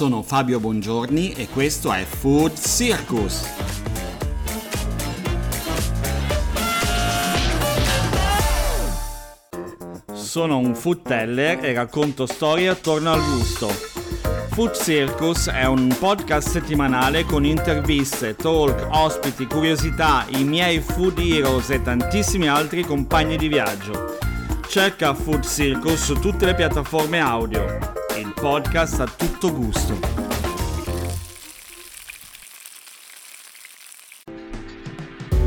[0.00, 3.44] Sono Fabio Bongiorni e questo è Food Circus.
[10.14, 13.68] Sono un food teller e racconto storie attorno al gusto.
[14.52, 21.68] Food Circus è un podcast settimanale con interviste, talk, ospiti, curiosità, i miei food heroes
[21.68, 24.16] e tantissimi altri compagni di viaggio.
[24.66, 27.98] Cerca Food Circus su tutte le piattaforme audio.
[28.40, 29.98] Podcast a tutto gusto.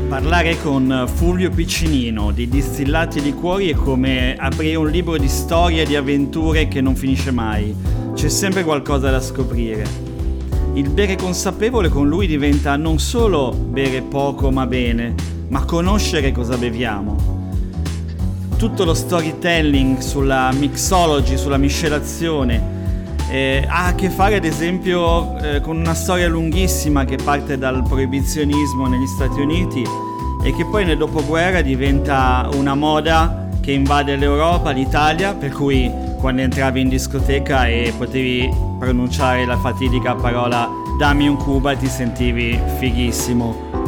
[0.08, 5.82] Parlare con Fulvio Piccinino di distillati e liquori è come aprire un libro di storie
[5.82, 7.74] e di avventure che non finisce mai.
[8.14, 9.84] C'è sempre qualcosa da scoprire.
[10.74, 15.16] Il bere consapevole con lui diventa non solo bere poco ma bene,
[15.48, 17.32] ma conoscere cosa beviamo.
[18.56, 22.73] Tutto lo storytelling sulla mixology, sulla miscelazione,
[23.30, 27.82] eh, ha a che fare ad esempio eh, con una storia lunghissima che parte dal
[27.82, 29.82] proibizionismo negli Stati Uniti
[30.42, 36.42] e che poi nel dopoguerra diventa una moda che invade l'Europa, l'Italia, per cui quando
[36.42, 43.83] entravi in discoteca e potevi pronunciare la fatidica parola dammi un Cuba ti sentivi fighissimo.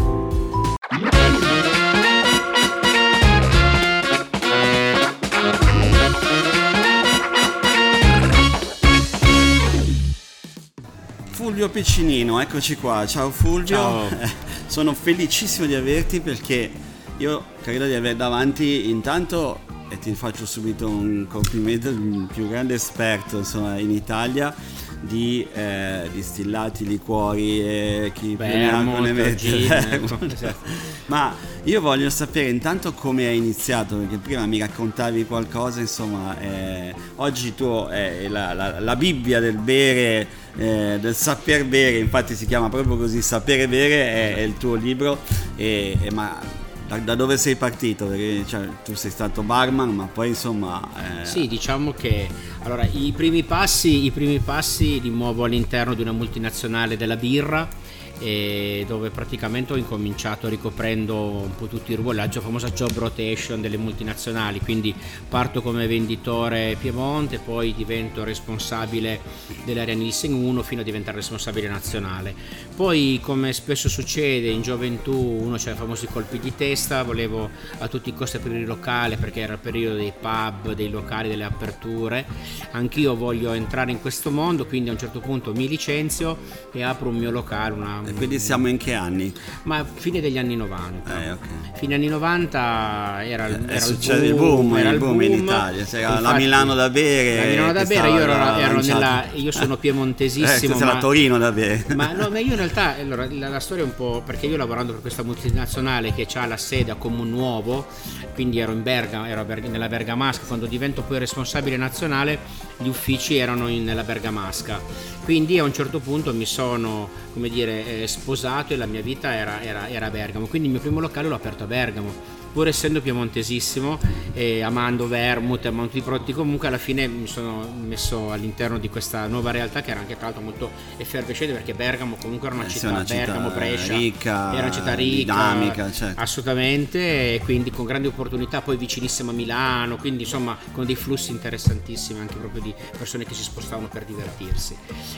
[11.57, 13.07] Fulvio Piccinino, eccoci qua.
[13.07, 13.77] Ciao Fulvio.
[13.79, 14.09] Ciao.
[14.69, 16.71] Sono felicissimo di averti perché
[17.17, 22.75] io credo di avere davanti intanto e ti faccio subito un complimento il più grande
[22.75, 24.55] esperto insomma, in Italia
[25.01, 30.01] di eh, distillati, liquori e chi più ne mette.
[31.07, 31.35] Ma
[31.65, 37.55] io voglio sapere intanto come hai iniziato, perché prima mi raccontavi qualcosa, insomma, eh, oggi
[37.55, 42.69] tu è la, la, la Bibbia del bere, eh, del saper bere, infatti si chiama
[42.69, 45.19] proprio così, Sapere bere è, è il tuo libro,
[45.57, 48.07] e, e ma da, da, dove sei partito?
[48.07, 50.81] Perché cioè, tu sei stato barman, ma poi insomma...
[51.21, 51.25] Eh...
[51.25, 52.29] Sì, diciamo che
[52.63, 57.69] allora, i, primi passi, i primi passi li muovo all'interno di una multinazionale della birra
[58.19, 63.77] dove praticamente ho incominciato ricoprendo un po' tutti i ruoli, la famosa job rotation delle
[63.77, 64.95] multinazionali, quindi
[65.29, 69.21] parto come venditore Piemonte, poi divento responsabile
[69.65, 72.35] dell'area Nielsen 1 fino a diventare responsabile nazionale.
[72.75, 77.89] Poi come spesso succede in gioventù uno c'ha i famosi colpi di testa, volevo a
[77.89, 81.45] tutti i costi aprire il locale perché era il periodo dei pub, dei locali, delle
[81.45, 82.25] aperture,
[82.73, 86.37] anch'io voglio entrare in questo mondo, quindi a un certo punto mi licenzio
[86.73, 89.33] e apro un mio locale, una e quindi siamo in che anni?
[89.65, 91.25] Ma fine degli anni 90.
[91.25, 91.49] Eh, okay.
[91.75, 93.87] Fine anni 90 era, eh, era
[94.25, 97.37] il boom, era il boom, boom in Italia, c'era Infatti, la Milano da bere.
[97.37, 100.75] La Milano da bere, io, ero, ero nella, io sono piemontesissimo.
[100.75, 101.85] Eh, ma, la Torino da bere.
[101.95, 104.57] Ma, no, ma io in realtà, allora, la, la, storia è un po', perché io
[104.57, 107.87] lavorando per questa multinazionale che ha la sede a Comun Nuovo,
[108.35, 112.39] quindi ero in Bergamo, ero nella Bergamasca, quando divento poi responsabile nazionale,
[112.79, 114.81] gli uffici erano in, nella Bergamasca.
[115.25, 119.33] Quindi a un certo punto mi sono, come dire, eh, sposato e la mia vita
[119.35, 122.69] era, era, era a Bergamo, quindi il mio primo locale l'ho aperto a Bergamo pur
[122.69, 123.99] essendo piemontesissimo
[124.33, 129.27] e amando vermouth, amando i prodotti, comunque alla fine mi sono messo all'interno di questa
[129.27, 132.71] nuova realtà che era anche tra l'altro molto effervescente perché Bergamo comunque era una eh,
[132.71, 136.19] città, una Bergamo, città Brescia, ricca, era una città ricca, dinamica, certo.
[136.19, 141.33] assolutamente, e quindi con grandi opportunità, poi vicinissima a Milano, quindi insomma con dei flussi
[141.33, 144.75] interessantissimi anche proprio di persone che si spostavano per divertirsi.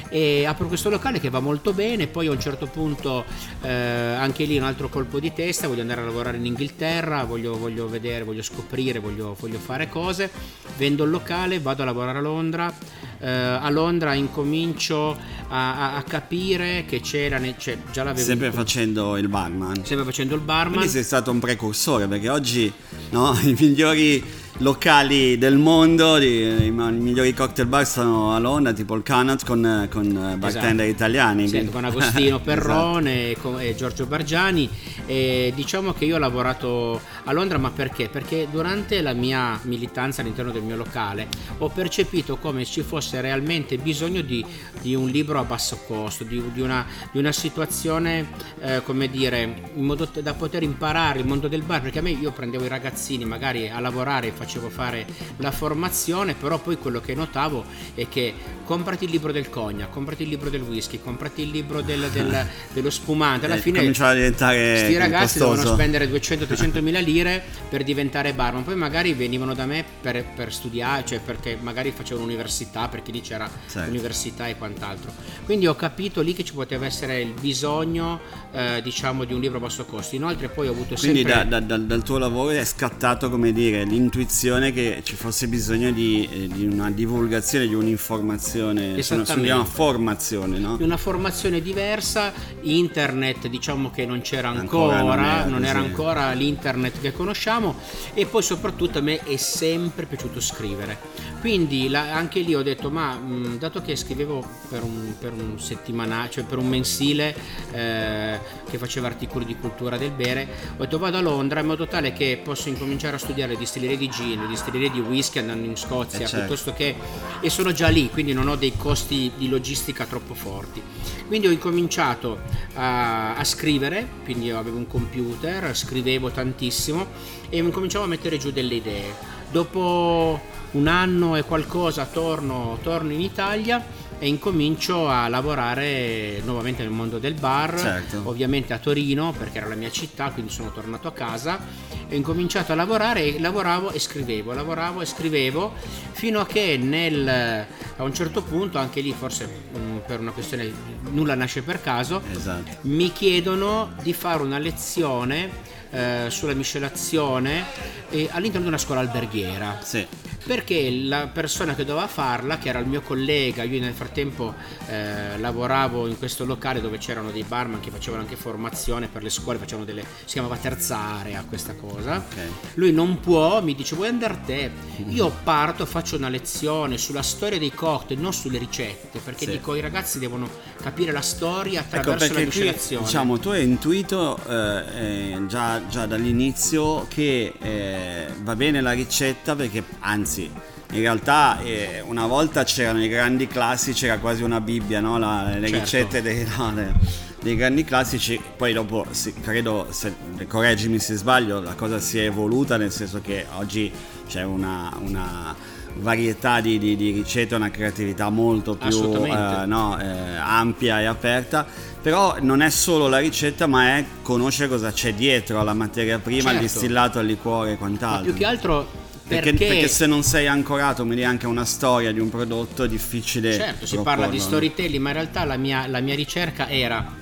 [0.09, 3.25] E apro questo locale che va molto bene, poi a un certo punto
[3.63, 7.57] eh, anche lì un altro colpo di testa, voglio andare a lavorare in Inghilterra, voglio,
[7.57, 10.31] voglio vedere, voglio scoprire, voglio, voglio, fare cose,
[10.77, 12.75] vendo il locale, vado a lavorare a Londra,
[13.21, 15.17] eh, a Londra incomincio
[15.49, 18.27] a, a, a capire che c'era, cioè, già l'avevo...
[18.27, 19.85] Sempre facendo il barman.
[19.85, 20.73] Sempre facendo il barman.
[20.79, 22.73] Quindi sei stato un precursore perché oggi
[23.11, 24.25] no, i migliori
[24.59, 29.87] locali del mondo, di, i, migliori cocktail bar sono a Londra, tipo il Canat con,
[29.91, 31.05] con bartender esatto.
[31.05, 31.49] italiani.
[31.49, 33.59] Sì, con Agostino Perrone esatto.
[33.59, 34.69] e, Giorgio Bargiani.
[35.07, 38.09] E diciamo che io ho lavorato a Londra, ma perché?
[38.09, 41.29] Perché durante la mia militanza all'interno del mio locale
[41.59, 44.45] ho percepito come ci fosse realmente bisogno di,
[44.81, 48.27] di un libro a basso costo, di, di, una, di una, situazione,
[48.61, 52.11] eh, come dire, in modo da poter imparare il mondo del bar, perché a me
[52.11, 55.07] io prendevo i ragazzini magari a lavorare e facevo fare
[55.37, 57.65] la formazione, però poi quello che notavo
[57.95, 58.35] è che
[58.65, 62.47] comprati il libro del cognac, comprati il libro del whisky, comprati il libro del, del,
[62.73, 65.57] dello spumante, alla eh, fine cominciava a diventare questi ragazzi costoso.
[65.57, 70.53] devono spendere 200-300 mila lire per diventare barman, poi magari venivano da me per, per
[70.53, 73.89] studiare, cioè perché magari facevano università, perché lì c'era certo.
[73.89, 75.13] università e quant'altro.
[75.45, 78.21] Quindi ho capito lì che ci poteva essere il bisogno,
[78.53, 80.15] eh, diciamo, di un libro a basso costo.
[80.15, 81.33] Inoltre poi ho avuto Quindi sempre...
[81.33, 84.38] Quindi da, da, dal tuo lavoro è scattato, come dire, l'intuizione
[84.73, 90.77] che ci fosse bisogno di, eh, di una divulgazione, di un'informazione, di una formazione, no?
[90.81, 92.33] Una formazione diversa,
[92.63, 97.75] internet diciamo che non c'era ancora, ancora non, era, non era ancora l'internet che conosciamo
[98.15, 100.99] e poi soprattutto a me è sempre piaciuto scrivere.
[101.41, 105.59] Quindi la, anche lì ho detto, ma mh, dato che scrivevo per un, per un
[105.59, 107.35] settimanale, cioè per un mensile
[107.73, 108.39] eh,
[108.69, 112.13] che faceva articoli di cultura del bere, ho detto vado a Londra in modo tale
[112.13, 116.27] che posso incominciare a studiare distillerie di gin, distillerie di whisky andando in Scozia, eh
[116.27, 116.37] certo.
[116.39, 116.97] piuttosto che...
[117.41, 120.83] e sono già lì, quindi non ho dei costi di logistica troppo forti.
[121.27, 122.41] Quindi ho incominciato
[122.75, 127.07] a, a scrivere, quindi avevo un computer, scrivevo tantissimo
[127.49, 129.15] e incominciavo a mettere giù delle idee.
[129.51, 130.41] Dopo
[130.73, 133.85] un anno e qualcosa torno, torno in Italia
[134.19, 138.23] e incomincio a lavorare nuovamente nel mondo del bar, certo.
[138.25, 141.61] ovviamente a Torino perché era la mia città, quindi sono tornato a casa
[142.09, 145.73] e ho incominciato a lavorare e lavoravo e scrivevo, lavoravo e scrivevo
[146.13, 150.33] fino a che nel, a un certo punto, anche lì forse mh, mm, per una
[150.33, 150.71] questione
[151.11, 152.79] nulla nasce per caso, esatto.
[152.83, 157.65] mi chiedono di fare una lezione eh, sulla miscelazione
[158.11, 159.79] eh, all'interno di una scuola alberghiera.
[159.83, 160.07] Sì
[160.49, 164.55] perché la persona che doveva farla, che era il mio collega, io nel frattempo
[164.87, 169.29] eh, lavoravo in questo locale dove c'erano dei barman che facevano anche formazione per le
[169.29, 172.25] scuole, facevano delle, si chiamava terza area questa cosa.
[172.31, 172.49] Okay.
[172.75, 174.71] Lui non può, mi dice vuoi andare te?
[175.09, 179.51] Io parto, faccio una lezione sulla storia dei cocktail, non sulle ricette, perché sì.
[179.51, 180.49] dico i ragazzi devono
[180.81, 183.03] capire la storia ecco, attraverso ecco, la miscelazione.
[183.03, 185.31] Qui, diciamo, tu hai intuito eh, eh,
[185.79, 190.51] già, già, dall'inizio che eh, va bene la ricetta perché anzi anzi
[190.91, 195.19] in realtà eh, una volta c'erano i grandi classici, era quasi una Bibbia, no?
[195.19, 195.79] La, le certo.
[195.79, 196.95] ricette dei, no, le,
[197.43, 200.15] dei, grandi classici, poi dopo sì, credo, se,
[200.47, 203.93] correggimi se sbaglio, la cosa si è evoluta nel senso che oggi
[204.27, 205.55] c'è una, una
[205.99, 211.67] varietà di, di, di, ricette, una creatività molto più eh, no, eh, ampia e aperta,
[212.01, 216.51] però non è solo la ricetta ma è conoscere cosa c'è dietro alla materia prima,
[216.51, 216.57] certo.
[216.57, 218.19] al distillato, al liquore e quant'altro.
[218.19, 222.13] Ma più che altro perché, perché, se non sei ancorato quindi anche a una storia
[222.13, 223.53] di un prodotto è difficile.
[223.53, 227.18] Certo, si parla di storytelling, ma in realtà la mia, la mia ricerca era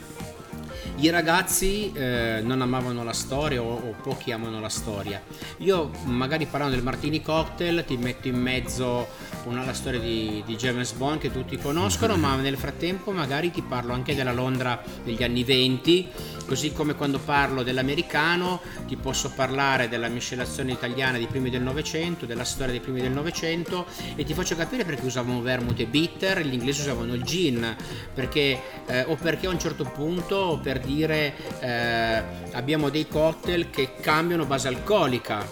[0.99, 5.23] i ragazzi eh, non amavano la storia o, o, pochi amano la storia.
[5.59, 9.07] Io magari parlando del Martini Cocktail ti metto in mezzo
[9.45, 13.61] una, la storia di, di, James Bond che tutti conoscono, ma nel frattempo magari ti
[13.61, 16.09] parlo anche della Londra degli anni 20,
[16.47, 22.25] così come quando parlo dell'americano ti posso parlare della miscelazione italiana dei primi del Novecento,
[22.25, 26.45] della storia dei primi del Novecento e ti faccio capire perché usavano vermouth e bitter,
[26.47, 27.77] gli inglesi usavano il gin,
[28.15, 33.97] perché, eh, o perché a un certo punto per dire eh, abbiamo dei cocktail che
[34.01, 35.45] cambiano base alcolica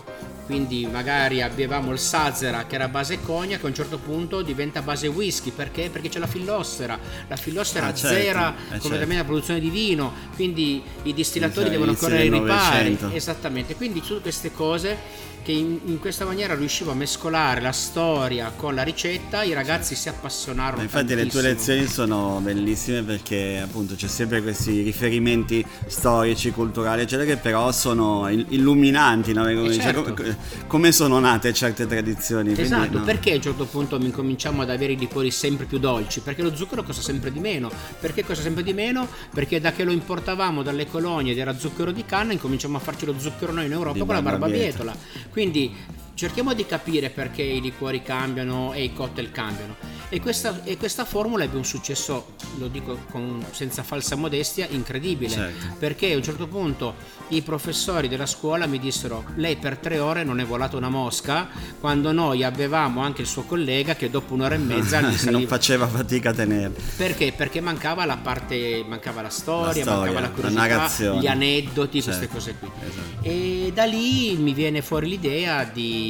[0.45, 4.83] quindi magari avevamo il Sazera che era base cognac che a un certo punto diventa
[4.83, 5.91] base whisky perché?
[5.91, 6.99] Perché c'è la fillossera
[7.29, 9.17] la fillossera ah, certo, zera eh, completamente certo.
[9.17, 14.53] la produzione di vino quindi i distillatori devono correre ai ripari esattamente quindi tutte queste
[14.53, 19.53] cose che in, in, questa maniera riuscivo a mescolare la storia con la ricetta, i
[19.53, 20.81] ragazzi si appassionarono.
[20.81, 21.43] infatti tantissimo.
[21.43, 27.37] le tue lezioni sono bellissime perché appunto c'è sempre questi riferimenti storici, culturali, eccetera, che
[27.37, 29.45] però sono illuminanti, no?
[29.45, 30.15] come, certo.
[30.15, 30.34] come,
[30.67, 32.53] come, sono nate certe tradizioni.
[32.53, 33.05] Esatto, quindi, no.
[33.05, 36.21] perché a un certo punto incominciamo ad avere i liquori sempre più dolci?
[36.21, 37.71] Perché lo zucchero costa sempre di meno.
[38.01, 39.09] Perché costa sempre di meno?
[39.33, 43.05] Perché da che lo importavamo dalle colonie ed era zucchero di canna, incominciamo a farci
[43.07, 44.95] lo zucchero noi in Europa di con la barbabietola
[45.31, 45.75] quindi
[46.15, 49.77] cerchiamo di capire perché i liquori cambiano e i cocktail cambiano.
[50.11, 55.31] E questa, e questa formula ebbe un successo, lo dico con, senza falsa modestia, incredibile.
[55.33, 55.67] Certo.
[55.79, 56.95] Perché a un certo punto
[57.29, 61.49] i professori della scuola mi dissero lei per tre ore non è volata una mosca,
[61.81, 66.31] quando noi avevamo anche il suo collega che dopo un'ora e mezza non faceva fatica
[66.31, 66.77] a tenerlo.
[66.97, 67.33] Perché?
[67.33, 71.21] Perché mancava la parte, mancava la storia, La storia, mancava la la curiosità, narrazione.
[71.21, 72.71] gli aneddoti, Certo, queste cose qui.
[72.87, 73.23] esatto.
[73.27, 76.04] E da lì mi viene fuori l'idea di,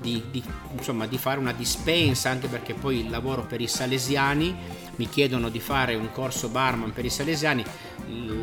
[0.00, 0.42] di- di,
[0.76, 4.54] insomma, di fare una dispensa, anche perché poi lavoro per i salesiani,
[4.96, 7.64] mi chiedono di fare un corso barman per i salesiani.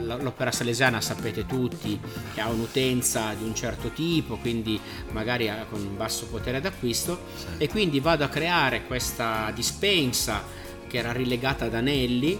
[0.05, 1.99] L'opera salesiana sapete tutti
[2.33, 4.79] che ha un'utenza di un certo tipo, quindi
[5.11, 7.25] magari con un basso potere d'acquisto
[7.57, 10.43] e quindi vado a creare questa dispensa
[10.87, 12.39] che era rilegata ad anelli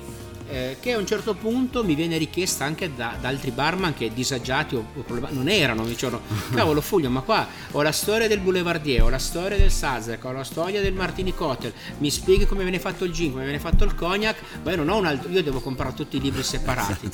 [0.49, 4.11] eh, che a un certo punto mi viene richiesta anche da, da altri barman che
[4.13, 6.21] disagiati o, o problema- non erano, mi dicevano
[6.53, 10.31] cavolo Fulvio ma qua ho la storia del Boulevardier, ho la storia del Sazek, ho
[10.31, 13.83] la storia del Martini Cocktail, mi spieghi come viene fatto il gin, come viene fatto
[13.83, 17.09] il cognac, ma io non ho un altro, io devo comprare tutti i libri separati.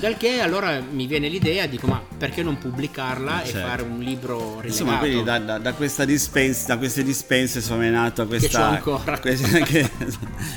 [0.00, 3.66] Dal che allora mi viene l'idea, dico ma perché non pubblicarla e Certo.
[3.68, 4.66] fare un libro rilegato?
[4.66, 8.58] Insomma, quindi da, da- da questa dispensa, da queste dispense insomma, è nata questa.
[8.58, 9.18] c'ho ancora.
[9.20, 9.90] questa- che-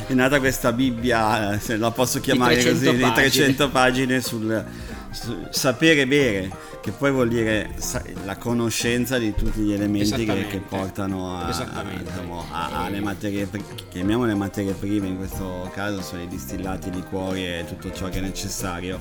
[0.07, 3.21] è nata questa Bibbia, se la posso chiamare 300 così, di pagine.
[3.29, 4.65] 300 pagine sul,
[5.11, 6.51] su sapere bere,
[6.81, 7.69] che poi vuol dire
[8.25, 11.45] la conoscenza di tutti gli elementi che, che portano a,
[12.03, 13.47] diciamo, a- alle materie,
[13.89, 18.17] chiamiamole materie prime, in questo caso sono i distillati, i liquori e tutto ciò che
[18.17, 18.99] è necessario.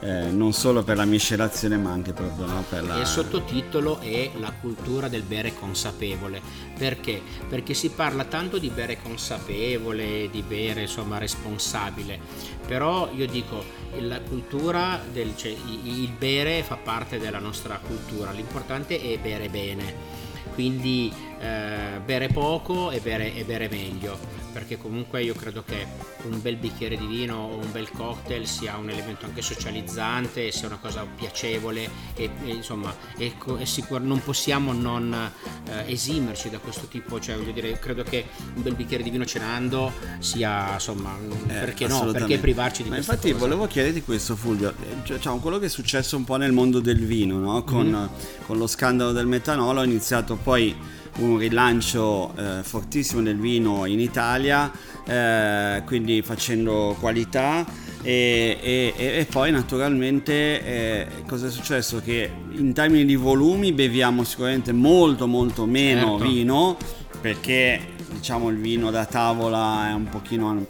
[0.00, 4.30] Eh, non solo per la miscelazione ma anche proprio no, per la il sottotitolo è
[4.38, 6.40] La cultura del bere consapevole.
[6.76, 7.20] Perché?
[7.48, 12.18] Perché si parla tanto di bere consapevole, di bere insomma responsabile,
[12.66, 13.64] però io dico
[13.98, 20.24] la cultura del cioè, il bere fa parte della nostra cultura, l'importante è bere bene.
[20.54, 24.18] Quindi eh, bere poco e bere, e bere meglio,
[24.56, 25.86] perché comunque io credo che
[26.22, 30.66] un bel bicchiere di vino o un bel cocktail sia un elemento anche socializzante, sia
[30.66, 36.56] una cosa piacevole e, e, insomma ecco, è sicuro, non possiamo non eh, esimerci da
[36.58, 41.14] questo tipo, cioè voglio dire, credo che un bel bicchiere di vino cenando sia insomma,
[41.18, 43.44] Eh, perché no, perché privarci di Ma infatti cosa?
[43.44, 44.72] volevo chiederti questo Fulvio,
[45.04, 47.62] cioè, quello che è successo un po' nel mondo del vino, no?
[47.62, 48.08] con, Mhm.
[48.46, 50.74] con lo scandalo del metanolo, ha iniziato poi
[51.18, 54.70] un rilancio eh, fortissimo del vino in Italia,
[55.06, 57.64] eh, quindi facendo qualità
[58.02, 60.32] e, e- e- poi naturalmente
[60.64, 62.00] eh, cosa è successo?
[62.04, 66.24] Che in termini di volumi beviamo sicuramente molto molto meno Certo.
[66.32, 66.76] vino
[67.20, 67.80] perché
[68.12, 70.66] diciamo il vino da tavola è un pochino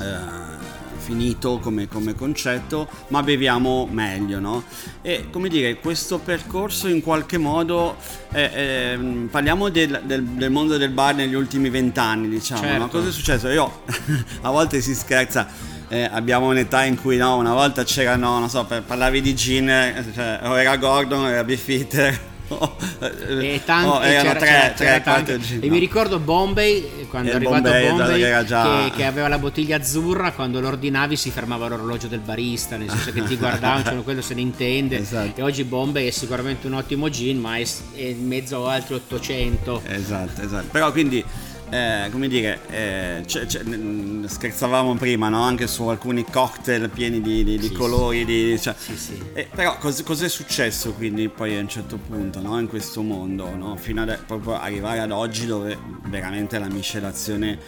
[0.00, 0.75] eh,
[1.06, 4.64] finito come, come concetto, ma beviamo meglio, no?
[5.02, 7.96] E come dire, questo percorso in qualche modo,
[8.32, 12.60] eh, ehm, parliamo del, del- del mondo del bar negli ultimi vent'anni, diciamo?
[12.62, 12.88] Certo.
[12.88, 13.48] Cosa è successo?
[13.48, 13.82] Io
[14.42, 15.46] a volte si scherza.
[15.88, 20.04] eh, abbiamo un'età in cui no, una volta c'erano, non so, parlavi di gin, eh,
[20.12, 22.20] cioè, o era Gordon o era Beefeater.
[22.48, 27.32] E tanti, o erano c'era, tre, c'era- tre, c'era gin, E mi ricordo Bombay, quando
[27.32, 31.16] è arrivato Bombay, Bombay, che già- che, che aveva la bottiglia azzurra, quando lo ordinavi
[31.16, 34.98] si fermava l'orologio del barista, nel senso che ti guardavano, cioè, quello se ne intende.
[34.98, 35.40] Esatto.
[35.40, 39.82] E oggi Bombay è sicuramente un ottimo gin, ma è, è in mezzo altri 800.
[39.86, 40.68] Esatto, esatto.
[40.70, 41.24] Però quindi,
[41.70, 45.42] eh, come dire, eh, c'è- c'è- mm, scherzavamo prima, no?
[45.42, 49.20] Anche su alcuni cocktail pieni di, di- di Sì, colori, di, cioè- Sì, sì.
[49.32, 52.58] eh, però cos- cos'è successo quindi poi a un certo punto no?
[52.60, 53.76] in questo mondo, no?
[53.76, 57.58] fino a proprio arrivare ad oggi dove veramente la miscelazione...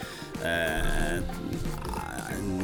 [0.41, 1.57] eh,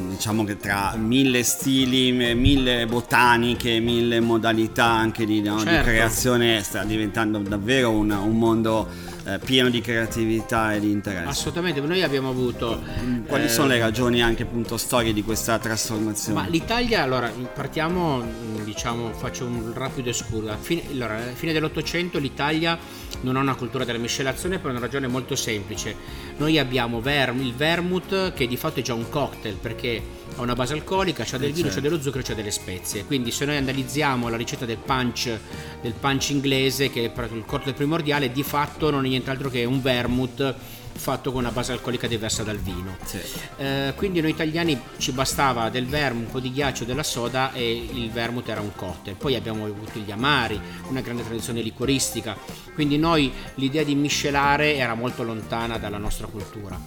[0.10, 5.58] diciamo che tra mille stili, mille botaniche, mille modalità anche di, no?
[5.58, 5.84] di Certo.
[5.89, 8.88] creazione sta diventando davvero un, un mondo
[9.25, 11.29] eh, pieno di creatività e di interesse.
[11.29, 12.82] Assolutamente, noi abbiamo avuto...
[13.27, 16.41] Quali eh, sono le ragioni anche appunto storie di questa trasformazione?
[16.41, 20.55] Ma l'Italia, allora, partiamo, mh, diciamo, faccio un rapido escurso.
[20.91, 22.77] Allora, alla fine dell'Ottocento l'Italia
[23.22, 25.95] non ha una cultura della miscelazione per una ragione molto semplice.
[26.38, 30.01] Noi abbiamo verm- il vermouth che di fatto è già un cocktail perché
[30.36, 31.81] ha una base alcolica, c'ha del Eh, vino, certo.
[31.81, 33.05] c'ha dello zucchero, c'ha delle spezie.
[33.05, 35.38] Quindi se noi analizziamo la ricetta del punch,
[35.81, 39.81] del punch inglese, che è il cocktail primordiale, di fatto non è nient'altro che un
[39.81, 40.55] vermouth
[40.97, 42.97] fatto con una base alcolica diversa dal vino.
[43.03, 43.19] Sì.
[43.57, 47.73] Eh, quindi noi italiani ci bastava del vermouth, un po' di ghiaccio, della soda e
[47.73, 49.15] il vermouth era un cocktail.
[49.15, 52.35] Poi abbiamo avuto gli amari, una grande tradizione liquoristica,
[52.73, 56.79] quindi noi l'idea di miscelare era molto lontana dalla nostra cultura.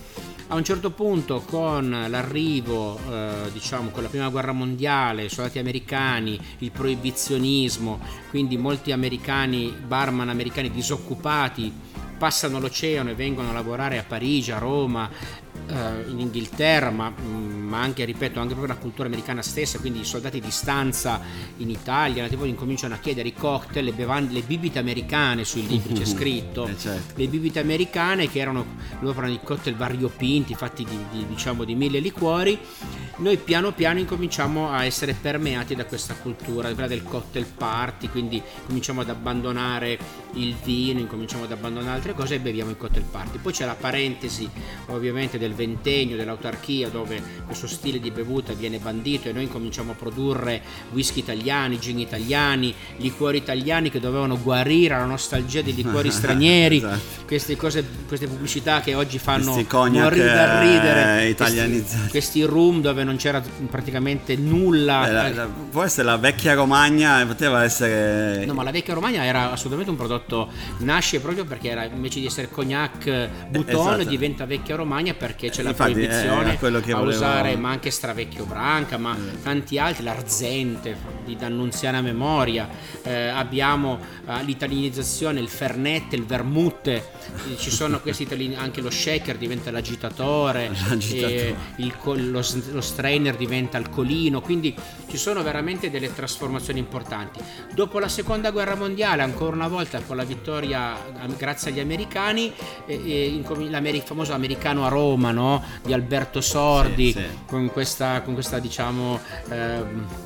[0.50, 5.58] A un certo punto con l'arrivo, eh, diciamo, con la prima guerra mondiale, i soldati
[5.58, 8.00] americani, il proibizionismo,
[8.30, 11.70] quindi molti americani, barman americani disoccupati,
[12.18, 15.08] passano l'oceano e vengono a lavorare a Parigi, a Roma,
[15.66, 20.00] eh, in Inghilterra, ma, mm, ma, anche, ripeto, anche proprio la cultura americana stessa, quindi
[20.00, 21.20] i soldati di stanza
[21.58, 25.94] in Italia, tipo, incominciano a chiedere i cocktail, le, bevande, le bibite americane sui libri,
[25.94, 27.14] c'è scritto, Eh, certo.
[27.16, 28.64] le bibite americane che erano,
[29.00, 32.58] loro parlano di cocktail variopinti, fatti di, di, diciamo di mille liquori,
[33.18, 38.40] noi piano piano incominciamo a essere permeati da questa cultura, quella del cocktail party, quindi
[38.66, 39.98] cominciamo ad abbandonare
[40.34, 43.38] il vino, incominciamo ad abbandonare altre cose e beviamo il cocktail party.
[43.38, 44.48] Poi c'è la parentesi
[44.86, 49.94] ovviamente del ventennio, dell'autarchia, dove questo stile di bevuta viene bandito e noi incominciamo a
[49.94, 50.60] produrre
[50.92, 56.98] whisky italiani, gin italiani, liquori italiani che dovevano guarire la nostalgia dei liquori stranieri, Esatto.
[57.26, 61.90] queste, cose, queste pubblicità che oggi fanno morire da ridere, eh, italianizzati.
[61.90, 65.06] questi, questi room dove non c'era praticamente nulla.
[65.08, 68.44] Eh, la- la- può essere la vecchia Romagna, poteva essere...
[68.44, 72.26] No, ma la vecchia Romagna era assolutamente un prodotto, nasce proprio perché era, invece di
[72.26, 74.08] essere cognac bouton esatto.
[74.08, 77.90] diventa vecchia Romagna perché c'è Eh, la infatti, eh, proibizione a volevo- usare, ma anche
[77.90, 82.68] Stravecchio Branca, ma tanti altri, l'Arzente di d'annunziana memoria,
[83.02, 87.02] eh, abbiamo eh, l'italianizzazione, il Fernet, il Vermouth, eh,
[87.56, 91.56] ci sono questi italiani, anche lo shaker diventa l'agitatore, L'agitatore.
[91.76, 91.94] il
[92.30, 92.42] lo,
[92.72, 94.74] lo strainer diventa alcolino, quindi
[95.08, 97.40] ci sono veramente delle trasformazioni importanti.
[97.74, 100.94] Dopo la seconda guerra mondiale, ancora una volta con la vittoria
[101.36, 102.52] grazie agli americani,
[102.86, 105.62] eh, il famoso americano a Roma no?
[105.84, 107.26] di Alberto Sordi, Sì, sì.
[107.46, 109.18] Con, questa, con questa diciamo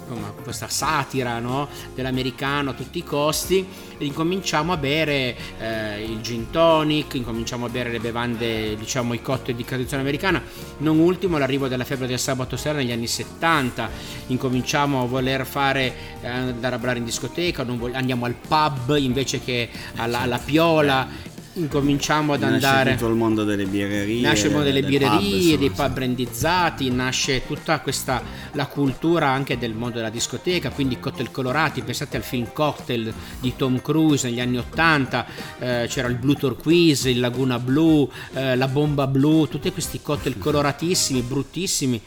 [0.08, 1.68] con questa satira no?
[1.94, 3.66] dell'americano a tutti i costi,
[3.98, 9.22] e incominciamo a bere eh, il gin tonic, incominciamo a bere le bevande, diciamo i
[9.22, 10.42] cocktail di tradizione americana,
[10.78, 13.88] non ultimo l'arrivo della febbre del sabato sera negli anni 70,
[14.28, 18.96] incominciamo a voler fare eh, andare a ballare in discoteca, non vog- andiamo al pub
[18.96, 24.20] invece che alla, alla piola, incominciamo ad Nasce andare tutto il mondo delle birrerie.
[24.20, 29.28] nasce il mondo delle del birrerie, pub, dei pub brandizzati, nasce tutta questa la cultura
[29.28, 34.28] anche del mondo della discoteca, quindi cocktail colorati, pensate al film Cocktail di Tom Cruise
[34.28, 35.26] negli anni 80,
[35.58, 40.38] eh, c'era il Blue Turquoise, il Laguna Blu, eh, la Bomba Blu, tutti questi cocktail
[40.38, 42.00] coloratissimi, bruttissimi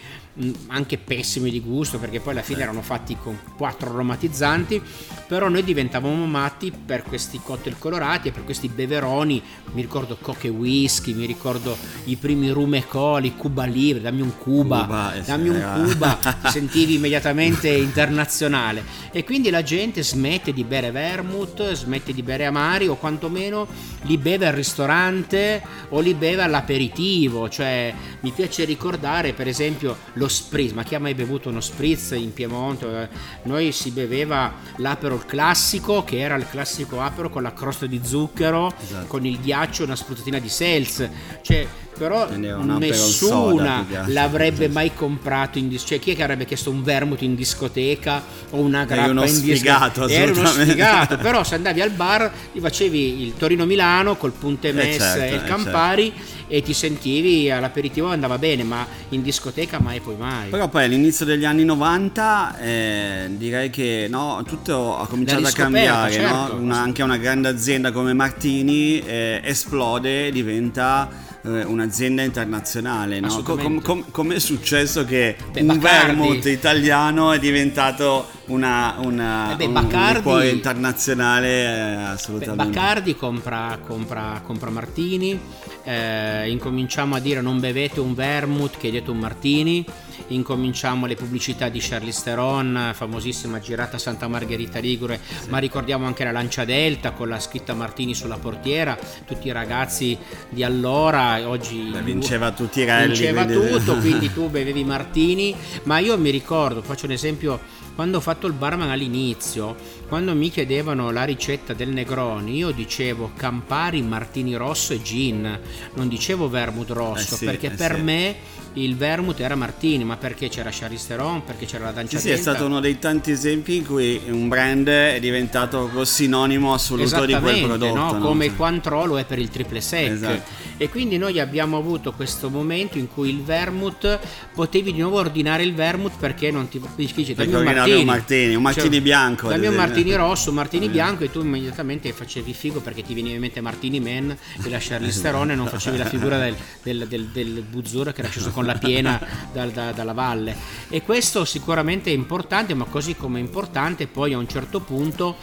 [0.68, 4.82] anche pessimi di gusto perché poi alla fine erano fatti con quattro aromatizzanti
[5.28, 10.50] però noi diventavamo matti per questi cocktail colorati e per questi beveroni mi ricordo coche
[10.50, 15.22] whisky mi ricordo i primi rum e coli Cuba Libre dammi un Cuba, Cuba, eh
[15.22, 18.84] dammi un era- Cuba ti sentivi immediatamente internazionale.
[19.12, 23.68] E quindi la gente smette di bere vermouth smette di bere amari o quantomeno
[24.04, 27.50] li beve al ristorante o li beve all'aperitivo.
[27.50, 32.12] Cioè mi piace ricordare per esempio lo spritz ma chi ha mai bevuto uno spritz
[32.12, 33.08] in Piemonte Eh,
[33.44, 38.74] noi si beveva l'aperol classico che era il classico aperol con la crosta di zucchero
[38.82, 39.08] Esatto.
[39.08, 41.10] con il ghiaccio e una spruzzatina di seltz
[41.42, 44.04] cioè però era soda, nessuna altro.
[44.08, 48.22] l'avrebbe mai comprato in dis- cioè chi è che avrebbe chiesto un vermouth in discoteca
[48.50, 53.24] o una grappa in discoteca eri uno sfigato però se andavi al bar ti facevi
[53.24, 56.14] il Torino Milano col Punte Mess certo, e il eh, Campari
[56.48, 61.26] e ti sentivi all'aperitivo andava bene ma in discoteca mai poi mai Però poi all'inizio
[61.26, 66.28] degli anni 90 eh, direi che no, tutto ha cominciato a cambiare, no?
[66.28, 66.56] certo.
[66.56, 71.10] Una- anche una grande azienda come Martini eh, esplode, diventa
[71.44, 73.20] eh, un'azienda internazionale.
[73.20, 73.28] No?
[73.28, 73.82] Co- Assolutamente.
[73.86, 76.08] com- com- com'è successo che Beh, un Bacardi.
[76.16, 82.72] vermouth italiano è diventato una, una, Eh beh, un, Bacardi- un internazionale eh, Beh, assolutamente.
[82.80, 85.40] Bacardi compra, compra, compra Martini,
[85.86, 89.86] eh, incominciamo a dire non bevete un vermouth, chiedete un Martini,
[90.28, 95.20] incominciamo le pubblicità di Charlize Theron, famosissima girata Santa Margherita Ligure,
[95.50, 100.18] ma ricordiamo anche la Lancia Delta con la scritta Martini sulla portiera, tutti i ragazzi
[100.50, 103.08] di allora, oggi Beh, vinceva tutti i rally.
[103.08, 107.60] vinceva quindi- tutto, quindi tu bevevi Martini, ma io mi ricordo, faccio un esempio,
[107.96, 109.76] quando ho fatto il barman all'inizio,
[110.08, 115.60] quando mi chiedevano la ricetta del Negroni, io dicevo Campari, Martini rosso e gin,
[115.94, 118.02] non dicevo vermouth rosso, Eh sì, perché eh per sì.
[118.02, 118.36] me
[118.76, 122.38] il vermouth era Martini, ma perché c'era Theron, perché c'era la Dancia Sì, sì, è
[122.38, 127.62] stato uno dei tanti esempi in cui un brand è diventato sinonimo assoluto di quel
[127.62, 127.96] prodotto.
[127.96, 128.12] no?
[128.14, 128.20] no?
[128.20, 130.12] come il Cointreau lo è per il triple sec.
[130.12, 130.64] Esatto.
[130.78, 134.20] E quindi noi abbiamo avuto questo momento in cui il vermouth
[134.54, 137.36] potevi di nuovo ordinare il vermouth perché non ti difficile.
[137.36, 140.56] Perché Dammi un martini, un martini, un martini bianco, ad Dammi un martini rosso, un
[140.56, 144.70] martini bianco e tu immediatamente facevi figo perché ti veniva in mente Martini Man e
[144.70, 148.30] la Charlize Theron e non facevi la figura del, del, del, del buzzuro che era
[148.30, 149.20] sceso con la piena
[149.52, 150.56] dal- da- dalla valle.
[150.90, 155.36] E questo sicuramente è importante, ma così come è importante poi a un certo punto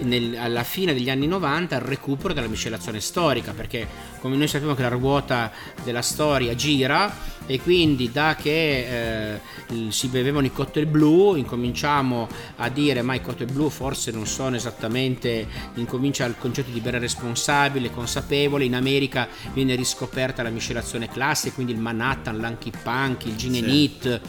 [0.00, 3.86] nel, alla fine degli anni 90 il recupero della miscelazione storica, perché
[4.20, 5.52] come noi sappiamo che la ruota
[5.84, 9.40] della storia gira e quindi da che eh,
[9.90, 14.56] si bevevano i cocktail blu incominciamo a dire ma i cocktail blu forse non sono
[14.56, 21.54] esattamente incomincia il concetto di bere responsabile consapevole in America viene riscoperta la miscelazione classica
[21.54, 23.58] quindi il Manhattan, l'Anky Punk, il Gin sì.
[23.58, 24.20] and It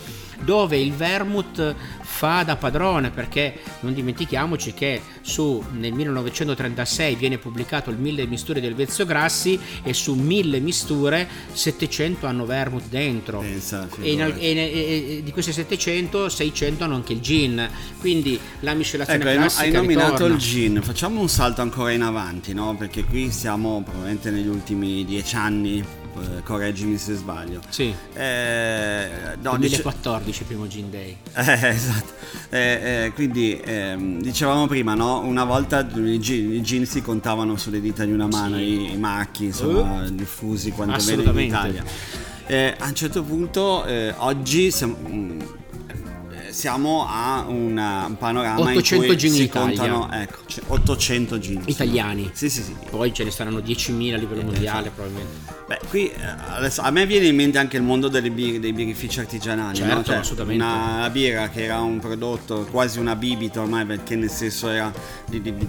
[0.44, 7.90] dove il vermouth fa da padrone perché non dimentichiamoci che su, nel 1936 viene pubblicato
[7.90, 13.40] il 1000 misture del Vezio Grassi e su 1000 misture 700 hanno vermouth dentro.
[13.40, 17.70] Pensa, e, in, e, e, di queste 700 600 hanno anche il gin.
[18.00, 20.36] Quindi la miscelazione ecco, classica hai nominato ritorna.
[20.36, 20.82] il gin.
[20.82, 22.76] Facciamo un salto ancora in avanti no?
[22.76, 27.62] perché qui siamo probabilmente negli ultimi dieci anni eh, correggimi se sbaglio.
[27.70, 27.94] Sì.
[28.14, 29.10] Eh,
[29.42, 30.44] no, 2014 dice...
[30.44, 31.18] primo Gin Day.
[31.48, 32.14] Eh, esatto.
[32.50, 35.20] Eh, eh, quindi ehm, dicevamo prima, no?
[35.20, 38.64] Una volta i gin, si contavano sulle dita di una mano, sì.
[38.64, 41.84] i, i, macchi, insomma, uh, diffusi quanto bene in Italia.
[42.46, 43.86] Eh, a un certo punto,
[44.18, 45.40] oggi siamo mm,
[46.58, 52.32] siamo a una, un panorama 800 in cui gin in contano ecco, 800 gin italiani.
[52.34, 52.76] Sì, sì, sì.
[52.90, 55.54] Poi ce ne saranno 10.000 a livello eh, mondiale, probabilmente.
[55.68, 56.16] Beh, qui eh,
[56.48, 59.76] adesso, a me viene in mente anche il mondo bir- dei birrifici artigianali.
[59.76, 60.04] Certo, no?
[60.04, 60.64] cioè, assolutamente.
[60.64, 64.92] Una birra che era un prodotto quasi una bibita ormai, perché nel senso era
[65.28, 65.68] di, di, di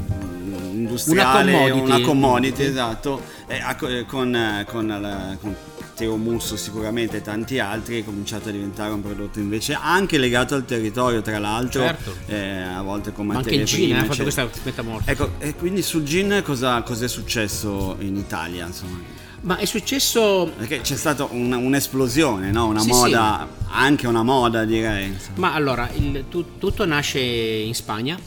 [0.73, 3.61] industriale, una commodity, una commodity esatto, e,
[4.07, 5.55] con, con, la, con
[5.99, 10.55] Teo Musso sicuramente e tanti altri è cominciato a diventare un prodotto invece anche legato
[10.55, 12.15] al territorio tra l'altro certo.
[12.27, 15.57] eh, a volte con Ma materie anche il gin ha fatto questa metamorfosi ecco e
[15.57, 20.51] quindi sul gin cosa, cosa è successo in Italia insomma ma è successo.
[20.57, 22.67] Perché c'è stata un, un'esplosione, no?
[22.67, 23.65] una sì, moda, sì.
[23.71, 25.17] anche una moda direi.
[25.37, 28.19] Ma allora, il, tu, tutto nasce in Spagna.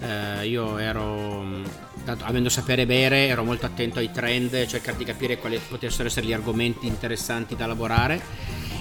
[0.00, 1.44] Eh, io ero
[2.20, 6.32] avendo sapere bere, ero molto attento ai trend, cercare di capire quali potessero essere gli
[6.32, 8.20] argomenti interessanti da lavorare.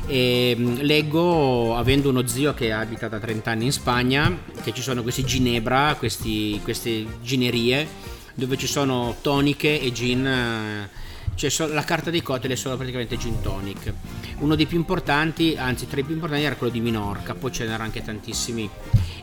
[0.07, 4.81] E mm, leggo, avendo uno zio che abita da 30 anni in Spagna, che ci
[4.81, 7.87] sono questi ginebra, questi, queste ginerie,
[8.33, 10.89] dove ci sono toniche e gin.
[11.35, 13.93] Cioè la carta dei cocktail è solo praticamente gin tonic.
[14.39, 17.65] Uno dei più importanti, anzi tra i più importanti era quello di Minorca, poi ce
[17.65, 18.69] n'erano anche tantissimi.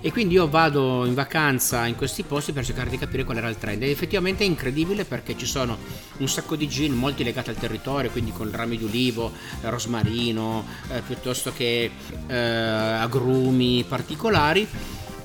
[0.04, 3.48] E quindi io vado in vacanza in questi posti per cercare di capire qual era
[3.48, 3.82] il trend.
[3.82, 5.78] Ed effettivamente è incredibile perché ci sono
[6.18, 11.00] un sacco di gin molti legati al territorio quindi con rami di ulivo rosmarino eh,
[11.06, 11.90] piuttosto che
[12.26, 14.68] eh, agrumi particolari.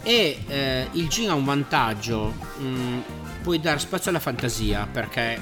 [0.04, 3.00] E eh, il gin ha un vantaggio mh, mm,
[3.42, 5.42] puoi dare spazio alla fantasia perché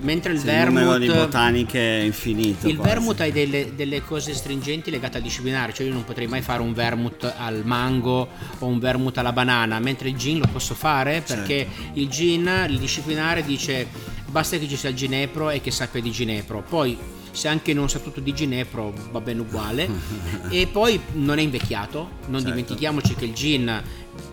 [0.00, 2.90] mentre il sì, vermouth il di botaniche è infinito il quasi.
[2.90, 6.62] vermouth ha delle, delle, cose stringenti legate al disciplinare cioè io non potrei mai fare
[6.62, 11.22] un vermouth al mango o un vermouth alla banana mentre il gin lo posso fare
[11.26, 11.98] perché certo.
[11.98, 13.88] il gin il disciplinare dice
[14.28, 16.96] basta che ci sia il ginepro e che sappia di ginepro poi
[17.32, 19.88] se anche non sa tutto di ginepro va bene uguale
[20.50, 22.48] e poi non è invecchiato non certo.
[22.48, 23.82] dimentichiamoci che il gin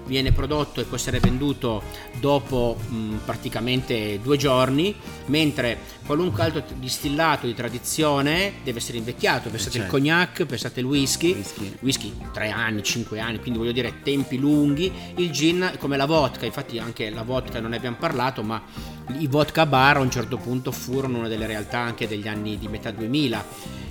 [0.07, 1.83] viene prodotto e può essere venduto
[2.19, 9.49] dopo mh, praticamente due giorni, mentre qualunque altro distillato di tradizione deve essere invecchiato.
[9.49, 9.85] Pensate certo.
[9.85, 14.37] il cognac, pensate il whisky, whisky, whisky 3 anni, 5 anni, quindi voglio dire tempi
[14.37, 14.91] lunghi.
[15.15, 19.27] Il gin come la vodka, infatti anche la vodka non ne abbiamo parlato, ma i
[19.27, 22.91] vodka bar a un certo punto furono una delle realtà anche degli anni di metà
[22.91, 23.45] 2000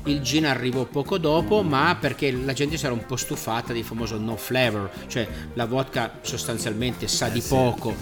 [0.06, 3.84] il gin arrivò poco dopo, ma perché la gente si era un po' stufata del
[3.84, 7.94] famoso no flavor, cioè la vodka sostanzialmente sa eh di poco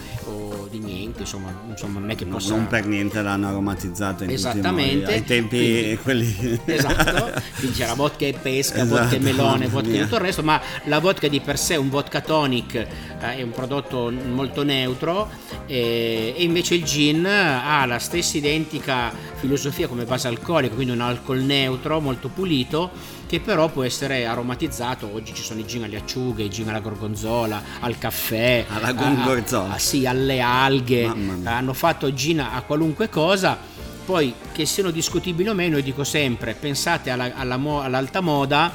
[0.68, 2.54] di niente, insomma, insomma non è che possa...
[2.54, 5.12] Non per niente l'hanno aromatizzata in Esattamente.
[5.12, 6.60] ai tempi quindi, quelli...
[6.64, 10.42] Esatto, quindi c'era vodka e pesca, esatto, vodka e melone, vodka e tutto il resto,
[10.42, 15.30] ma la vodka di per sé, un vodka tonic, eh, è un prodotto molto neutro
[15.66, 21.00] e, e invece il gin ha la stessa identica filosofia come base alcolica, quindi un
[21.00, 22.90] alcol neutro molto pulito
[23.34, 25.10] che però può essere aromatizzato.
[25.12, 29.70] Oggi ci sono i gin alle acciughe i gin alla gorgonzola al caffè alla gorgonzola.
[29.70, 31.04] a, a, sì, alle alghe.
[31.42, 33.58] Hanno fatto gin a qualunque cosa.
[34.04, 38.70] Poi che siano discutibili o meno io dico sempre pensate alla, alla, all'alta moda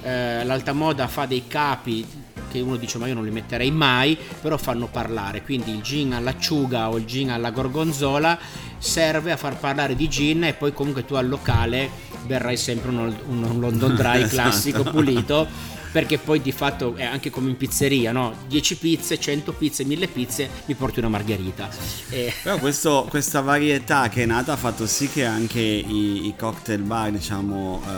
[0.00, 2.06] eh, l'alta moda fa dei capi
[2.48, 6.14] che uno dice ma io non li metterei mai, però fanno parlare, quindi il gin
[6.14, 8.38] all'acciuga o il gin alla gorgonzola
[8.78, 11.90] serve a far parlare di gin e poi comunque tu al locale
[12.24, 14.28] berrai sempre un, un London Dry esatto.
[14.28, 18.34] classico pulito perché poi di fatto è anche come in pizzeria, no?
[18.48, 21.68] 10 pizze, 100 pizze, 1000 pizze, mi porti una margherita.
[22.10, 22.32] E...
[22.42, 26.82] Però questo, questa varietà che è nata ha fatto sì che anche i, i cocktail
[26.82, 27.90] bar, diciamo, eh,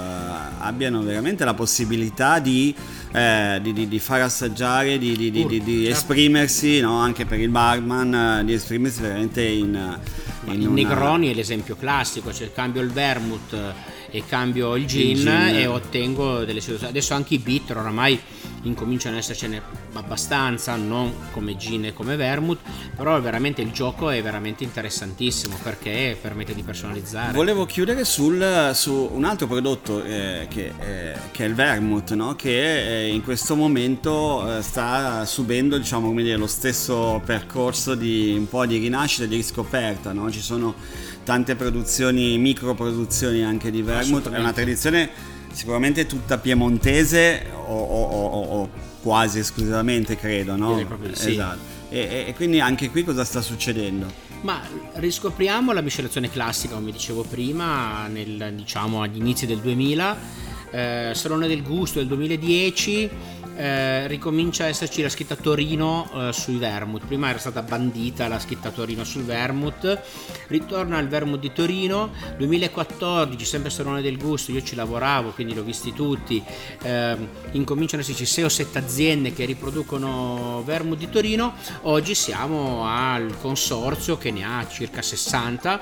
[0.58, 2.74] abbiano veramente la possibilità di,
[3.12, 5.90] eh, di, di, di far assaggiare, di, di certo.
[5.90, 6.96] esprimersi, no?
[6.98, 9.98] anche per il barman, eh, di esprimersi veramente in...
[10.44, 10.74] in il una...
[10.74, 13.74] Negroni è l'esempio classico, cioè cambio il vermouth
[14.10, 15.28] e cambio il gin, il gin.
[15.28, 16.92] e ottengo delle situazioni.
[16.92, 18.20] Adesso anche i bitter oramai
[18.62, 19.62] incominciano ad essercene
[19.94, 22.58] abbastanza, non come gin e come vermouth,
[22.94, 27.32] però veramente il gioco è veramente interessantissimo perché permette di personalizzare.
[27.32, 32.34] Volevo chiudere sul, su un altro prodotto eh, che, eh, che, è il vermouth, no?
[32.34, 38.48] che eh, in questo momento eh, sta subendo diciamo, dire, lo stesso percorso di un
[38.48, 40.12] po' di rinascita e di riscoperta.
[40.12, 40.30] No?
[40.30, 40.74] Ci sono
[41.24, 45.10] tante produzioni, micro produzioni anche di vermouth, è una tradizione
[45.52, 48.70] sicuramente tutta piemontese o, o, o, o
[49.02, 50.84] quasi esclusivamente credo, no?
[51.12, 51.30] Sì.
[51.30, 51.78] Esatto.
[51.88, 54.06] E, e, quindi anche qui cosa sta succedendo?
[54.42, 54.60] Ma
[54.94, 60.16] riscopriamo la miscelazione classica, come dicevo prima, nel, diciamo agli inizi del 2000,
[60.70, 63.10] eh, Salone del Gusto del 2010
[63.56, 67.04] eh, ricomincia a esserci la scritta Torino eh, sui vermouth.
[67.06, 70.00] Prima era stata bandita la scritta Torino sul vermouth,
[70.48, 72.10] ritorna al vermouth di Torino.
[72.36, 76.42] 2014, sempre Salone del Gusto, io ci lavoravo, quindi l'ho visti tutti.
[76.82, 77.16] Eh,
[77.52, 81.54] incominciano ad esserci 6 o 7 aziende che riproducono vermouth di Torino.
[81.82, 85.80] Oggi siamo al consorzio che ne ha circa 60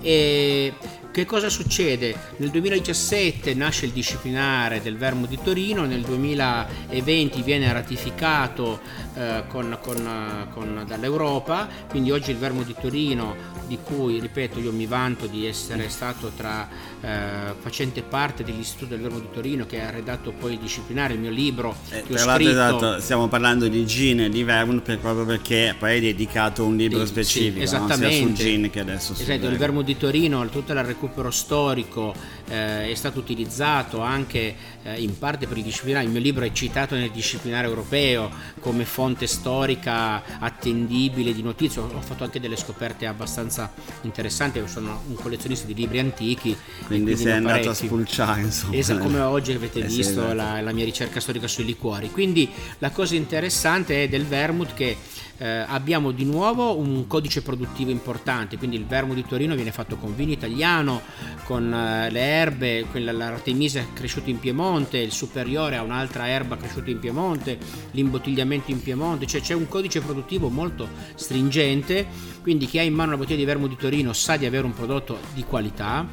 [0.00, 0.72] e
[1.12, 2.14] che cosa succede?
[2.36, 8.80] Nel 2017 nasce il disciplinare del Vermo di Torino, nel 2020 viene ratificato
[9.14, 13.34] eh, con, con, con, dall'Europa, quindi oggi il Vermo di Torino,
[13.66, 16.68] di cui ripeto io mi vanto di essere stato tra
[17.00, 21.20] eh, facente parte dell'Istituto del Vermo di Torino che ha redatto poi il disciplinare, il
[21.20, 21.74] mio libro.
[21.90, 25.92] Eh, tra l'altro esatto, stiamo parlando di gin e di vermouth per, proprio perché poi
[25.92, 28.04] hai dedicato un libro di, specifico, sì, esattamente.
[28.04, 28.10] No?
[28.10, 32.14] sia sul gin che adesso sul Esatto, il Vermo di Torino, tutta la recupero storico
[32.48, 36.52] eh, è stato utilizzato anche eh, in parte per i disciplinari, il mio libro è
[36.52, 43.06] citato nel disciplinare europeo come fonte storica attendibile di notizie, ho fatto anche delle scoperte
[43.06, 46.54] abbastanza interessanti, io sono un collezionista di libri antichi.
[46.84, 47.68] Quindi, quindi sei andato parecchi.
[47.68, 48.76] a spulciare insomma.
[48.76, 52.10] Esatto, come oggi avete eh, visto sì, la, la mia ricerca storica sui liquori.
[52.10, 54.98] Quindi la cosa interessante è del vermouth che
[55.40, 59.96] eh, abbiamo di nuovo un codice produttivo importante, quindi il vermo di Torino viene fatto
[59.96, 61.00] con vino italiano,
[61.44, 66.90] con eh, le erbe, quella, l'artemisia cresciuta in Piemonte, il superiore ha un'altra erba cresciuta
[66.90, 67.58] in Piemonte,
[67.92, 72.06] l'imbottigliamento in Piemonte, cioè c'è un codice produttivo molto stringente,
[72.42, 74.74] quindi chi ha in mano la bottiglia di vermo di Torino sa di avere un
[74.74, 76.06] prodotto di qualità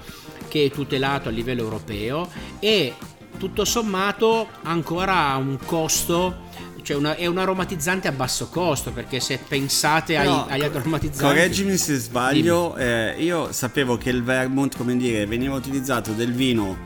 [0.48, 2.94] che è tutelato a livello europeo e
[3.38, 6.46] tutto sommato ancora ha un costo
[6.88, 11.76] cioè una, è un aromatizzante a basso costo perché se pensate ai, agli aromatizzanti correggimi
[11.76, 16.78] se sbaglio eh, io sapevo che il vermouth come dire veniva utilizzato del vino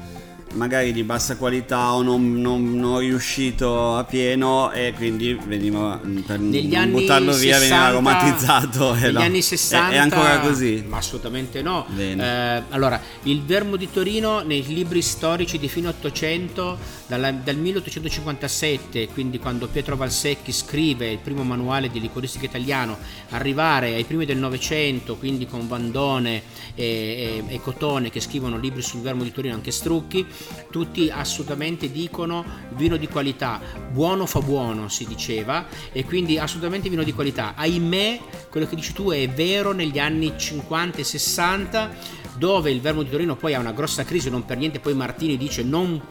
[0.53, 6.17] magari di bassa qualità o non, non, non riuscito a pieno e quindi veniva mm,
[6.19, 9.19] per negli non buttarlo 60, via veniva aromatizzato negli no.
[9.19, 10.83] anni 60 è, è, ancora così.
[10.87, 11.85] Ma assolutamente no.
[11.97, 19.09] Eh, allora il vermo di Torino nei libri storici di fine 800 dalla, dal 1857
[19.09, 22.97] quindi quando Pietro Valsecchi scrive il primo manuale di liquoristica italiano
[23.29, 26.43] arrivare ai primi del Novecento quindi con Vandone
[26.75, 30.25] e, e, e Cotone che scrivono libri sul vermo di Torino anche Strucchi
[30.69, 32.43] tutti assolutamente dicono
[32.75, 33.59] vino di qualità,
[33.91, 37.53] buono fa buono si diceva e quindi assolutamente vino di qualità.
[37.55, 41.89] Ahimè, quello che dici tu è vero negli anni 50 e 60
[42.37, 45.37] dove il Vermo di Torino poi ha una grossa crisi, non per niente poi Martini
[45.37, 46.01] dice non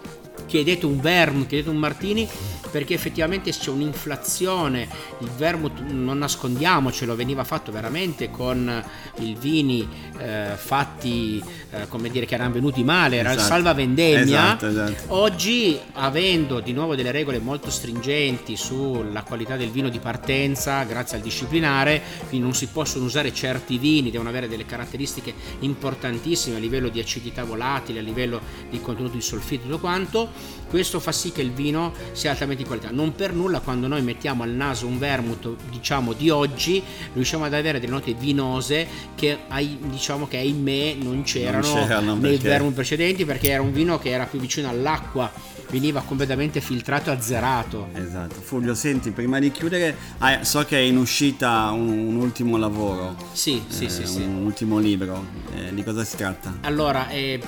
[0.50, 2.28] chiedete un vermouth, chiedete un martini
[2.72, 8.84] perché effettivamente c'è un'inflazione, il vermouth non nascondiamocelo, veniva fatto veramente con
[9.18, 13.44] i vini eh, fatti eh, come dire che erano venuti male, era esatto.
[13.44, 14.56] il salva vendemmia.
[14.56, 15.14] Esatto, esatto.
[15.14, 21.16] Oggi avendo di nuovo delle regole molto stringenti sulla qualità del vino di partenza, grazie
[21.16, 26.60] al disciplinare, quindi non si possono usare certi vini, devono avere delle caratteristiche importantissime a
[26.60, 30.30] livello di acidità volatile, a livello di contenuto di solfito e tutto quanto,
[30.68, 32.90] questo fa sì che il vino sia altamente di qualità.
[32.90, 37.54] Non per nulla quando noi mettiamo al naso un vermouth, diciamo di oggi, riusciamo ad
[37.54, 39.38] avere delle note vinose che
[39.88, 42.48] diciamo che ahimè non c'erano, non c'erano nei perché...
[42.48, 45.30] vermouth precedenti perché era un vino che era più vicino all'acqua
[45.70, 47.88] veniva completamente filtrato e azzerato.
[47.94, 48.40] Esatto.
[48.40, 53.16] Fulvio, senti, prima di chiudere, ah, so che è in uscita un, un ultimo lavoro.
[53.32, 54.22] Sì, sì, eh, sì, un sì.
[54.22, 55.24] ultimo libro.
[55.54, 56.58] Eh, di cosa si tratta?
[56.62, 57.40] Allora, eh,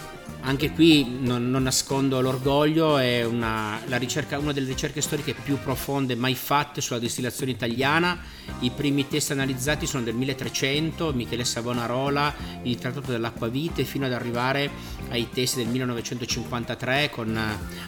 [0.44, 6.16] anche qui non, non nascondo l'orgoglio, è una, ricerca, una, delle ricerche storiche più profonde
[6.16, 8.18] mai fatte sulla distillazione italiana.
[8.61, 14.68] I primi test analizzati sono del 1300, Michele Savonarola, il Trattato dell'Acquavite, fino ad arrivare
[15.11, 17.38] ai test del 1953 con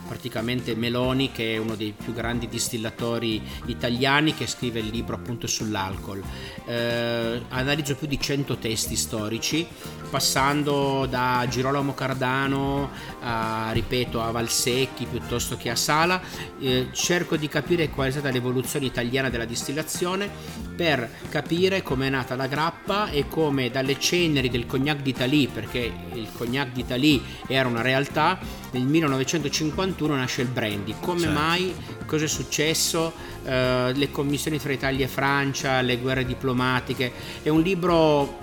[0.07, 5.49] praticamente Meloni, che è uno dei più grandi distillatori italiani, che scrive il libro appunto
[5.49, 6.23] sull'alcol.
[6.67, 9.67] Eh, analizzo più di 100 testi storici,
[10.09, 16.21] passando da Girolamo Cardano, Milano, a, ripeto, a Valsecchi piuttosto che a Sala.
[16.61, 20.31] Eh, cerco di capire qual è stata l'evoluzione italiana della distillazione
[20.77, 25.93] per capire come è nata la grappa e come dalle ceneri del cognac d'Italie, perché
[26.13, 28.39] il cognac d'Italie era una realtà,
[28.73, 30.95] nel 1951 nasce il brandy.
[31.01, 31.39] Come certo.
[31.39, 31.75] mai?
[32.07, 33.13] Cosa è successo?
[33.45, 37.13] Uh, le commissioni tra Italia e Francia, le guerre diplomatiche.
[37.43, 38.43] È un libro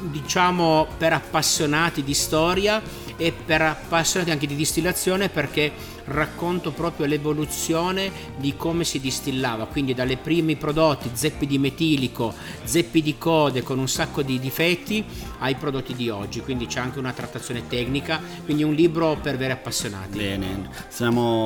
[0.00, 2.80] diciamo per appassionati di storia
[3.18, 5.70] e per appassionati anche di distillazione perché
[6.08, 13.02] racconto proprio l'evoluzione di come si distillava, quindi dalle primi prodotti zeppi di metilico, zeppi
[13.02, 15.04] di code con un sacco di difetti
[15.40, 19.52] ai prodotti di oggi, quindi c'è anche una trattazione tecnica, quindi un libro per veri
[19.52, 20.18] appassionati.
[20.18, 20.68] Bene,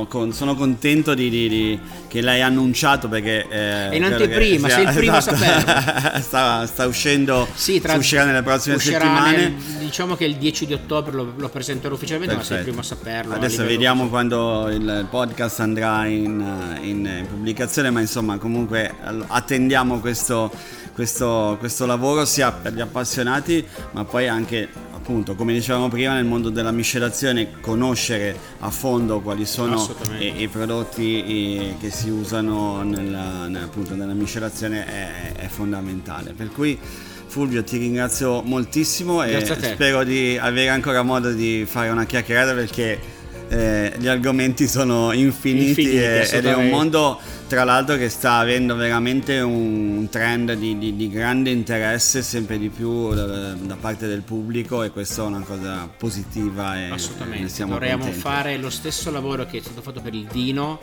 [0.08, 3.46] con, sono contento di, di, di, che l'hai annunciato perché...
[3.48, 5.34] Eh, è in anteprima, sei il primo esatto.
[5.34, 6.20] a saperlo.
[6.22, 9.36] sta, sta, uscendo, sì, tra, uscirà nelle prossime settimane.
[9.36, 12.54] Nel, diciamo che il 10 di ottobre lo, lo presenterò ufficialmente, Perfetto.
[12.54, 13.34] ma sei il primo a saperlo.
[13.34, 18.94] Adesso vediamo quando il podcast andrà in, in, in pubblicazione, ma insomma comunque
[19.26, 20.50] attendiamo questo,
[20.94, 24.68] questo, questo lavoro sia per gli appassionati, ma poi anche
[25.02, 29.84] appunto, come dicevamo prima, nel mondo della miscelazione, conoscere a fondo quali sono
[30.20, 36.34] i, i, prodotti i, che si usano nella, appunto, nella miscelazione è, è, fondamentale.
[36.34, 36.78] Per cui
[37.26, 42.54] Fulvio ti ringrazio moltissimo Grazie e spero di avere ancora modo di fare una chiacchierata
[42.54, 43.21] perché
[43.52, 48.36] eh, gli argomenti sono infiniti, infiniti e, ed è un mondo tra l'altro che sta
[48.36, 54.06] avendo veramente un trend di, di, di grande interesse sempre di più da, da, parte
[54.06, 57.64] del pubblico e questa è una cosa positiva e assolutamente.
[57.66, 60.80] dovremmo fare lo stesso lavoro che è stato fatto per il vino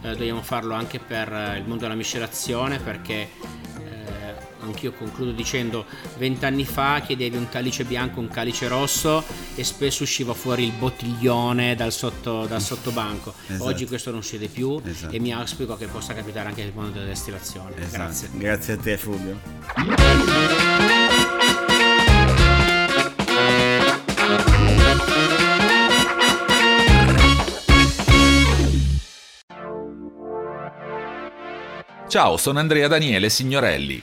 [0.00, 3.28] eh, dobbiamo farlo anche per il mondo della miscelazione perché
[4.68, 5.84] anch'io concludo dicendo
[6.16, 11.74] vent'anni fa chiedevi un calice bianco, un calice rosso e spesso usciva fuori il bottiglione
[11.74, 13.34] dal, sotto, dal sottobanco.
[13.46, 13.64] Esatto.
[13.64, 15.14] Oggi questo non succede più esatto.
[15.14, 17.76] e mi auspico che possa capitare anche nel mondo della destillazione.
[17.76, 17.96] Esatto.
[17.96, 18.28] Grazie.
[18.32, 19.38] Grazie a te Fulvio.
[32.08, 34.02] Ciao, sono Andrea Daniele Signorelli.